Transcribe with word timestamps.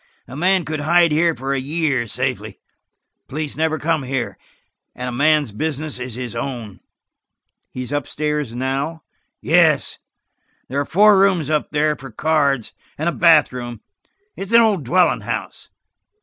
A 0.27 0.35
man 0.35 0.65
could 0.65 0.79
hide 0.79 1.11
here 1.11 1.35
for 1.35 1.53
a 1.53 1.59
year 1.59 2.07
safely. 2.07 2.53
The 3.13 3.27
police 3.29 3.55
never 3.55 3.77
come 3.77 4.01
here, 4.01 4.35
and 4.95 5.07
a 5.07 5.11
man's 5.11 5.51
business 5.51 5.99
is 5.99 6.15
his 6.15 6.35
own." 6.35 6.79
"He 7.69 7.83
is 7.83 7.93
up 7.93 8.07
stairs 8.07 8.55
now?" 8.55 9.03
"Yes. 9.41 9.99
There 10.69 10.81
are 10.81 10.85
four 10.85 11.19
rooms 11.19 11.51
up 11.51 11.69
there 11.69 11.95
for 11.95 12.09
cards, 12.09 12.73
and 12.97 13.09
a 13.09 13.11
bath 13.11 13.53
room. 13.53 13.81
It's 14.35 14.53
an 14.53 14.61
old 14.61 14.85
dwelling 14.85 15.21
house. 15.21 15.69